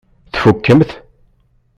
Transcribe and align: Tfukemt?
Tfukemt? 0.33 0.91